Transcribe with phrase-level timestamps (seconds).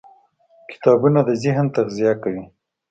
[0.71, 2.43] کتابونه د ذهن تغذیه کوي.